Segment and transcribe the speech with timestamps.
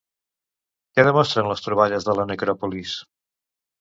[0.95, 2.99] Què demostren les troballes de la necròpolis?